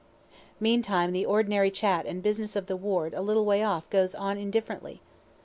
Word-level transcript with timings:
Meantime 0.59 1.11
the 1.11 1.27
ordinary 1.27 1.69
chat 1.69 2.07
and 2.07 2.23
business 2.23 2.55
of 2.55 2.65
the 2.65 2.75
ward 2.75 3.13
a 3.13 3.21
little 3.21 3.45
way 3.45 3.61
off 3.63 3.87
goes 3.91 4.15
on 4.15 4.35
indifferently. 4.35 4.99